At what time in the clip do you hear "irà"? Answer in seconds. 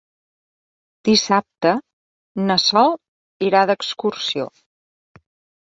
3.51-3.63